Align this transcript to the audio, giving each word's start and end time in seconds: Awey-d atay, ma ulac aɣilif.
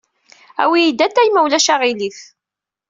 Awey-d 0.63 0.99
atay, 1.05 1.29
ma 1.31 1.39
ulac 1.45 1.67
aɣilif. 1.73 2.19